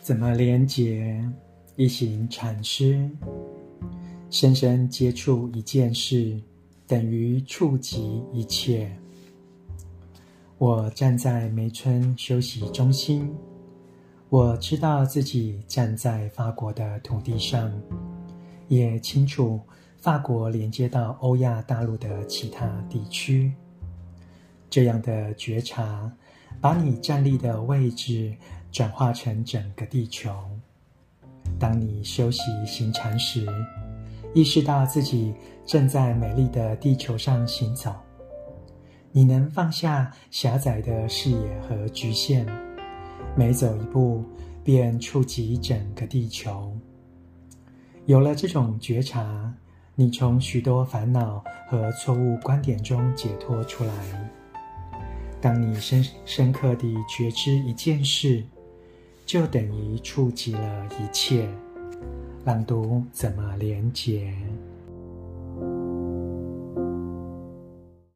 [0.00, 1.22] 怎么连接？
[1.76, 3.08] 一行禅师，
[4.30, 6.40] 深深接触一件事，
[6.86, 8.90] 等于触及一切。
[10.58, 13.30] 我站在梅村休息中心，
[14.30, 17.70] 我知道自己站在法国的土地上，
[18.68, 19.60] 也清楚
[19.98, 23.52] 法国连接到欧亚大陆的其他地区。
[24.68, 26.10] 这样的觉察，
[26.60, 28.34] 把你站立的位置
[28.70, 30.34] 转化成整个地球。
[31.58, 33.46] 当你休息行禅时，
[34.32, 35.34] 意识到自己
[35.66, 37.92] 正在美丽的地球上行走，
[39.12, 42.46] 你能放下狭窄的视野和局限，
[43.36, 44.24] 每走一步
[44.62, 46.72] 便触及整个地球。
[48.06, 49.52] 有了这种觉察，
[49.94, 53.92] 你从许多烦恼和错误观点中解脱出来。
[55.40, 58.44] 当你深深刻地觉知一件事，
[59.30, 61.48] 就等于触及了一切。
[62.44, 64.34] 朗读怎么连结？